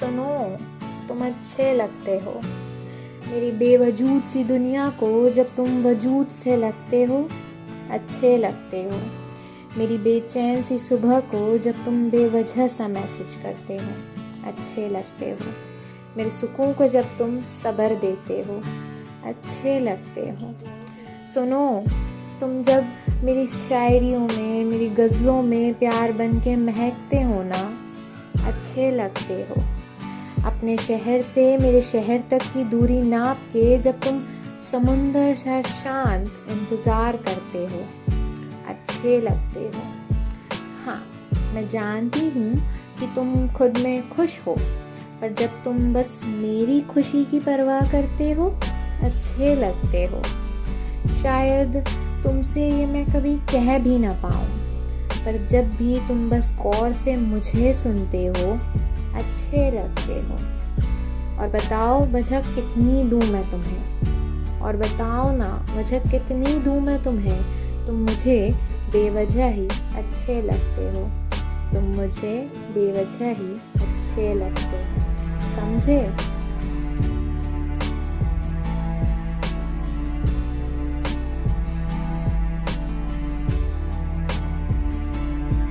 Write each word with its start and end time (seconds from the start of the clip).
सुनो, 0.00 0.56
तुम 1.08 1.26
अच्छे 1.26 1.72
लगते 1.74 2.18
हो। 2.18 2.40
मेरी 3.30 3.50
बेवजूद 3.52 4.22
सी 4.22 4.44
दुनिया 4.44 4.88
को 4.88 5.30
जब 5.30 5.54
तुम 5.56 5.82
वजूद 5.82 6.26
से 6.26 6.56
लगते 6.56 7.04
हो, 7.04 7.28
अच्छे 7.90 8.36
लगते 8.36 8.82
हो। 8.82 9.00
मेरी 9.78 9.98
बेचैन 9.98 10.62
सी 10.62 10.78
सुबह 10.78 11.20
को 11.20 11.58
जब 11.58 11.84
तुम 11.84 12.10
बेवजह 12.10 12.68
सा 12.68 12.88
मैसेज 12.88 13.34
करते 13.42 13.76
हो, 13.76 13.90
अच्छे 14.46 14.88
लगते 14.88 15.30
हो। 15.30 15.52
मेरे 16.16 16.30
सुकून 16.30 16.72
को 16.72 16.88
जब 16.88 17.04
तुम 17.18 17.42
सबर 17.44 17.94
देते 17.94 18.34
हो, 18.34 18.62
अच्छे 19.24 19.80
लगते 19.80 20.20
हो। 20.20 20.54
सुनो, 21.34 21.84
तुम 22.40 22.62
जब 22.62 22.86
मेरी 23.24 23.46
शायरियों 23.46 24.20
में, 24.20 24.64
मेरी 24.64 24.88
गज़लों 24.88 25.42
में 25.42 25.74
प्यार 25.74 26.12
बन 26.12 26.40
के 26.40 26.56
महकते 26.56 27.22
हो 27.22 27.42
ना, 27.42 27.62
अच्छे 28.46 28.90
लगते 28.90 29.34
हो। 29.34 29.81
अपने 30.44 30.76
शहर 30.78 31.22
से, 31.22 31.56
मेरे 31.58 31.80
शहर 31.82 32.22
तक 32.30 32.42
की 32.52 32.64
दूरी 32.64 33.00
नाप 33.02 33.40
के 33.52 33.78
जब 33.78 34.00
तुम 34.00 34.22
समुंदर 34.62 35.34
सा 35.34 35.60
शांत 35.62 36.50
इंतज़ार 36.50 37.16
करते 37.18 37.58
हो, 37.66 37.82
अच्छे 38.68 39.20
लगते 39.20 39.60
हो। 39.66 39.82
हाँ 40.84 41.02
मैं 41.54 41.66
जानती 41.68 42.28
हूँ 42.30 42.54
कि 43.00 43.06
तुम 43.14 43.48
खुद 43.48 43.78
में 43.78 44.08
खुश 44.08 44.38
हो, 44.46 44.54
पर 45.20 45.32
जब 45.32 45.62
तुम 45.64 45.92
बस 45.94 46.20
मेरी 46.26 46.80
खुशी 46.90 47.24
की 47.24 47.40
परवाह 47.40 47.90
करते 47.92 48.30
हो, 48.32 48.48
अच्छे 49.02 49.54
लगते 49.56 50.04
हो। 50.04 50.22
शायद 51.22 51.76
तुमसे 52.24 52.68
ये 52.68 52.86
मैं 52.86 53.04
कभी 53.06 53.36
कह 53.52 53.78
भी 53.78 53.98
ना 53.98 54.12
पाऊँ, 54.22 54.46
पर 55.16 55.46
जब 55.46 55.74
भी 55.76 55.98
तुम 56.08 56.28
बस 56.30 56.52
गौर 56.62 56.92
से 56.94 57.16
मुझे 57.16 57.74
सुनते 57.74 58.26
हो 58.26 58.58
अच्छे 59.14 59.70
लगते 59.70 60.12
हो। 60.12 60.62
और 61.38 61.48
बताओ 61.48 62.06
वजह 62.06 62.40
कितनी 62.40 63.04
दूँ 63.04 63.20
मैं 63.20 63.50
तुम्हें। 63.50 64.12
और 64.60 64.76
बताओ 64.76 65.36
ना, 65.36 65.66
वजह 65.76 65.98
कितनी 65.98 66.58
दूँ 66.58 66.80
मैं 66.80 67.02
तुम्हें। 67.02 67.62
तुम 67.86 67.94
मुझे 67.94 68.54
बेवजह 68.92 69.46
ही 69.46 69.68
अच्छे 69.94 70.42
लगते 70.42 70.90
हो। 70.90 71.10
तुम 71.74 71.84
मुझे 71.84 72.46
बेवजह 72.52 73.28
ही 73.28 73.60
अच्छे 73.86 74.34
लगते 74.34 74.76
हो। 74.76 75.12
समझे? 75.50 76.31